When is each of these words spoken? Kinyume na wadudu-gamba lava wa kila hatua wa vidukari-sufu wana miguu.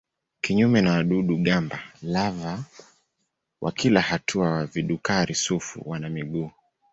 Kinyume 0.41 0.81
na 0.81 0.91
wadudu-gamba 0.91 1.79
lava 2.01 2.63
wa 3.61 3.71
kila 3.71 4.01
hatua 4.01 4.51
wa 4.51 4.65
vidukari-sufu 4.65 5.81
wana 5.85 6.09
miguu. 6.09 6.51